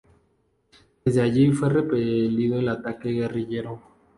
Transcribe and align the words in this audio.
Desde 1.05 1.21
allí 1.21 1.51
fue 1.51 1.69
repelido 1.69 2.57
el 2.57 2.69
ataque 2.69 3.09
guerrillero. 3.11 3.83